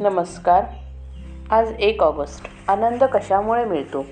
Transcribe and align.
नमस्कार. 0.00 0.64
आज 1.50 1.72
एक 1.80 2.02
ऑगस्ट. 2.02 2.46
आनंद 2.68 3.04
कशामुळे 3.04 3.64
मिळतो? 3.64 4.06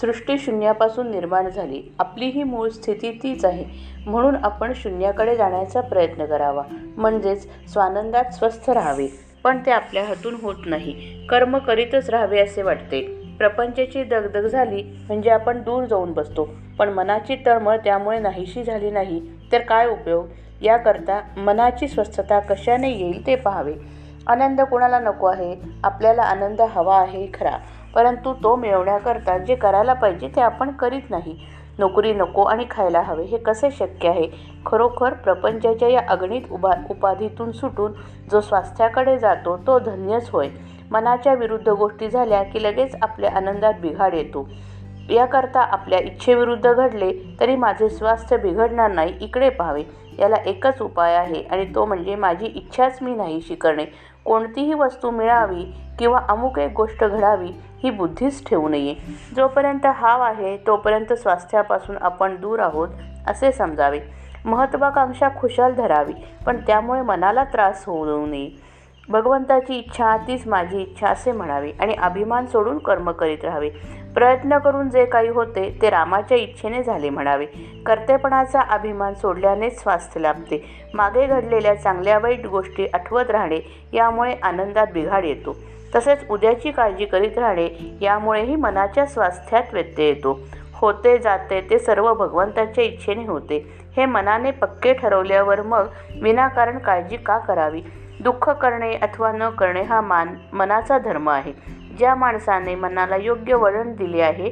सृष्टी 0.00 0.38
शून्यापासून 0.38 1.10
निर्माण 1.10 1.48
झाली. 1.48 1.82
आपली 1.98 2.26
ही 2.26 2.42
मूळ 2.42 2.68
स्थिती 2.68 3.20
तीच 3.22 3.44
आहे. 3.44 3.64
म्हणून 4.06 4.36
आपण 4.42 4.72
शून्याकडे 4.76 5.36
जाण्याचा 5.36 5.80
प्रयत्न 5.80 6.24
करावा. 6.24 6.62
म्हणजेच 6.96 7.48
स्वानंदात 7.72 8.24
स्वस्थ 8.24 8.70
राहावे. 8.70 9.06
पण 9.44 9.58
ते 9.66 9.70
आपल्या 9.70 10.04
हातून 10.04 10.34
होत 10.42 10.54
नाही. 10.66 11.26
कर्म 11.26 11.58
करीतच 11.58 12.10
राहावे 12.10 12.40
असे 12.40 12.62
वाटते. 12.62 13.00
प्रपंचाची 13.38 14.04
दगदग 14.04 14.46
झाली 14.46 14.82
म्हणजे 14.82 15.30
आपण 15.30 15.62
दूर 15.62 15.84
जाऊन 15.84 16.12
बसतो. 16.12 16.48
पण 16.78 16.88
मनाची 16.88 17.36
तळमळ 17.46 17.76
त्यामुळे 17.76 18.18
नाहीशी 18.18 18.64
झाली 18.64 18.90
नाही. 18.90 19.22
तर 19.52 19.60
काय 19.60 19.86
उपयोग? 19.86 20.26
याकरता 20.62 21.20
मनाची 21.36 21.88
स्वस्थता 21.88 22.38
कशाने 22.38 22.90
येईल 22.90 23.26
ते 23.26 23.36
पाहावे. 23.36 23.97
आनंद 24.28 24.60
कोणाला 24.60 24.98
नको 24.98 25.26
आहे? 25.26 25.56
आपल्याला 25.84 26.22
आनंद 26.22 26.60
हवा 26.60 26.96
आहे 26.96 27.26
खरा. 27.34 27.56
परंतु 27.94 28.32
तो 28.32 28.56
मिळवण्याकरता 28.56 29.38
जे 29.38 29.54
करायला 29.54 29.92
पाहिजे 29.92 30.28
ते 30.28 30.40
आपण 30.40 30.70
करीत 30.70 31.10
नाही. 31.10 31.38
नोकरी 31.78 32.12
नको 32.12 32.42
आणि 32.42 32.64
खायला 32.70 33.00
हवे 33.00 33.24
हे 33.24 33.36
कसे 33.36 33.70
शक्य 33.70 34.08
आहे? 34.08 34.28
खरोखर 34.66 35.12
प्रपंचाच्या 35.12 35.88
या 35.88 36.00
अगणित 36.08 36.42
उभा 36.50 36.70
उपाधीतून 36.90 37.52
सुटून 37.52 37.92
जो 38.30 38.40
स्वास्थ्याकडे 38.40 39.18
जातो 39.18 39.56
तो 39.56 39.78
धन्यच 39.78 40.30
होय. 40.30 40.48
मनाच्या 40.90 41.34
विरुद्ध 41.34 41.68
गोष्टी 41.68 42.08
झाल्या 42.08 42.42
की 42.42 42.62
लगेच 42.62 42.96
आपल्या 43.02 43.30
आनंदात 43.36 43.74
बिघाड 43.82 44.14
येतो. 44.14 44.48
याकरता 45.10 45.60
आपल्या 45.62 45.98
इच्छेविरुद्ध 45.98 46.72
घडले 46.72 47.12
तरी 47.40 47.56
माझे 47.56 47.88
स्वास्थ्य 47.88 48.36
बिघडणार 48.36 48.90
नाही 48.90 49.14
इकडे 49.20 49.48
पाहावे. 49.50 49.82
याला 50.18 50.36
एकच 50.46 50.80
उपाय 50.82 51.14
आहे 51.14 51.42
आणि 51.42 51.64
तो 51.74 51.84
म्हणजे 51.86 52.14
माझी 52.14 52.46
इच्छाच 52.46 52.98
मी 53.02 53.14
नाहीशी 53.14 53.54
करणे 53.54 53.84
कोणतीही 54.24 54.74
वस्तू 54.74 55.10
मिळावी 55.10 55.62
किंवा 55.98 56.20
अमुक 56.28 56.58
एक 56.58 56.72
गोष्ट 56.72 57.04
घडावी 57.04 57.50
ही 57.82 57.90
बुद्धीच 57.90 58.44
ठेवू 58.48 58.68
नये. 58.68 58.94
जोपर्यंत 59.36 59.86
हाव 59.86 60.22
आहे 60.22 60.56
तोपर्यंत 60.66 61.12
स्वास्थ्यापासून 61.12 61.96
आपण 62.00 62.36
दूर 62.40 62.60
आहोत 62.60 62.88
असे 63.26 63.52
समजावे. 63.52 64.00
महत्त्वाकांक्षा 64.44 65.28
खुशाल 65.36 65.74
धरावी 65.74 66.12
पण 66.46 66.56
त्यामुळे 66.66 67.02
मनाला 67.02 67.44
त्रास 67.44 67.84
होऊ 67.86 68.26
नये. 68.26 68.50
भगवंताची 69.10 69.78
इच्छा 69.78 70.16
तीच 70.16 70.46
माझी 70.46 70.80
इच्छा 70.82 71.08
असे 71.08 71.32
म्हणावे 71.32 71.70
आणि 71.80 71.94
अभिमान 71.94 72.46
सोडून 72.46 72.78
कर्म 72.78 73.10
करीत 73.10 73.44
राहावे. 73.44 73.68
प्रयत्न 74.14 74.58
करून 74.58 74.90
जे 74.90 75.04
काही 75.04 75.28
होते 75.28 75.78
ते 75.82 75.90
रामाच्या 75.90 76.36
इच्छेने 76.38 76.82
झाले 76.82 77.10
म्हणावे. 77.10 77.46
कर्तेपणाचा 77.86 78.60
अभिमान 78.60 79.14
सोडल्यानेच 79.14 79.82
स्वास्थ्य 79.82 80.20
लाभते. 80.20 80.64
मागे 80.94 81.26
घडलेल्या 81.26 81.74
चांगल्या 81.74 82.18
वाईट 82.18 82.46
गोष्टी 82.46 82.86
आठवत 82.94 83.30
राहणे 83.30 83.88
यामुळे 83.92 84.34
आनंदात 84.42 84.86
बिघाड 84.94 85.24
येतो. 85.24 85.56
तसेच 85.94 86.30
उद्याची 86.30 86.70
काळजी 86.70 87.04
करीत 87.04 87.38
राहणे 87.38 87.98
यामुळेही 88.00 88.56
मनाच्या 88.56 89.06
स्वास्थ्यात 89.06 89.62
व्यत्यय 89.72 90.06
येतो. 90.06 90.40
होते 90.74 91.18
जाते 91.18 91.60
ते 91.70 91.78
सर्व 91.78 92.14
भगवंताच्या 92.14 92.84
इच्छेने 92.84 93.26
होते. 93.26 93.74
हे 93.96 94.06
मनाने 94.06 94.50
पक्के 94.50 94.92
ठरवल्यावर 94.92 95.62
मग 95.62 95.86
विनाकारण 96.22 96.78
काळजी 96.78 97.16
का 97.16 97.38
करावी? 97.38 97.82
दुःख 98.20 98.48
करणे 98.50 98.94
अथवा 98.96 99.32
न 99.32 99.48
करणे 99.48 99.82
हा 99.82 100.00
मान 100.00 100.34
मनाचा 100.52 100.98
धर्म 100.98 101.28
आहे. 101.28 101.52
ज्या 101.98 102.14
माणसाने 102.14 102.74
मनाला 102.74 103.16
योग्य 103.16 103.54
वळण 103.54 103.94
दिले 103.94 104.20
आहे 104.20 104.50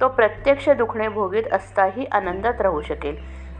तो 0.00 0.08
प्रत्यक्ष 0.08 0.68
दुखणे 0.68 1.08
भोगीत 1.08 1.52
असताही 1.52 2.04
आनंदात 2.12 2.60
राहू 2.60 2.80
शकेल. 2.80 3.16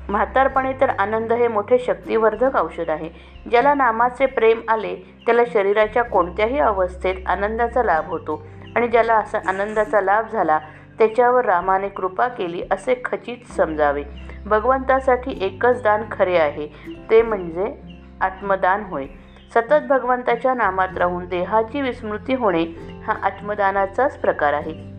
म्हातारपणी 0.08 0.72
तर 0.80 0.88
आनंद 0.88 1.32
हे 1.32 1.48
मोठे 1.48 1.78
शक्तिवर्धक 1.78 2.56
औषध 2.56 2.90
आहे. 2.90 3.08
ज्याला 3.50 3.74
नामाचे 3.74 4.26
प्रेम 4.26 4.60
आले 4.68 4.94
त्याला 5.26 5.42
शरीराच्या 5.52 6.02
कोणत्याही 6.02 6.58
अवस्थेत 6.58 7.14
आनंदाचा 7.26 7.82
लाभ 7.82 8.08
होतो 8.08 8.42
आणि 8.76 8.88
ज्याला 8.88 9.14
असा 9.14 9.38
आनंदाचा 9.48 10.00
लाभ 10.00 10.30
झाला 10.32 10.58
त्याच्यावर 10.98 11.44
रामाने 11.44 11.88
कृपा 11.88 12.28
केली 12.28 12.62
असे 12.70 13.02
खचित 13.04 13.52
समजावे. 13.56 14.02
भगवंतासाठी 14.46 15.38
एकच 15.40 15.82
दान 15.82 16.02
खरे 16.12 16.36
आहे 16.36 16.66
ते 17.10 17.22
म्हणजे 17.22 17.74
आत्मदान 18.20 18.84
होय. 18.84 19.06
सतत 19.54 19.86
भगवंताच्या 19.88 20.54
नामात 20.54 20.98
राहून 20.98 21.26
देहाची 21.26 21.80
विस्मृती 21.80 22.34
होणे 22.34 22.64
हा 23.06 23.12
आत्मदानाचाच 23.22 24.18
प्रकार 24.18 24.52
आहे. 24.52 24.98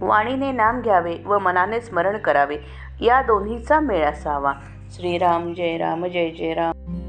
वाणीने 0.00 0.52
नाम 0.52 0.80
घ्यावे 0.80 1.18
व 1.26 1.38
मनाने 1.38 1.80
स्मरण 1.80 2.16
करावे 2.16 2.56
या 3.00 3.22
दोन्हीचा 3.22 3.80
मेळ 3.80 4.04
असावा. 4.04 4.52
श्रीराम 4.90 5.54
जय 5.54 5.76
राम 5.78 6.06
जय 6.06 6.30
जय 6.30 6.54
राम. 6.54 7.07